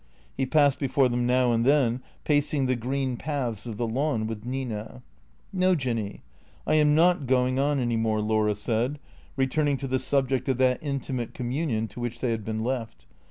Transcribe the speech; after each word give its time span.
He 0.35 0.47
passed 0.47 0.79
before 0.79 1.09
them 1.09 1.27
now 1.27 1.51
and 1.51 1.63
then, 1.63 2.01
pacing 2.23 2.65
the 2.65 2.75
green 2.75 3.17
paths 3.17 3.67
of 3.67 3.77
the 3.77 3.85
lawn 3.87 4.25
with 4.25 4.43
Nina." 4.43 5.03
No, 5.53 5.75
Jinny, 5.75 6.23
I 6.65 6.73
am 6.73 6.95
not 6.95 7.27
going 7.27 7.59
on 7.59 7.79
any 7.79 7.97
more," 7.97 8.19
Laura 8.19 8.55
said, 8.55 8.97
re 9.35 9.45
turning 9.45 9.77
to 9.77 9.87
the 9.87 9.99
subject 9.99 10.49
of 10.49 10.57
that 10.57 10.81
intimate 10.81 11.35
communion 11.35 11.87
to 11.89 11.99
which 11.99 12.19
they 12.19 12.31
had 12.31 12.43
been 12.43 12.63
left. 12.63 13.05